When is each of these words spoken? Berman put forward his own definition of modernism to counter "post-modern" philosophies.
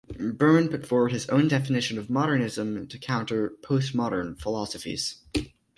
Berman 0.17 0.69
put 0.69 0.83
forward 0.87 1.11
his 1.11 1.29
own 1.29 1.47
definition 1.47 1.99
of 1.99 2.09
modernism 2.09 2.87
to 2.87 2.97
counter 2.97 3.51
"post-modern" 3.61 4.33
philosophies. 4.33 5.19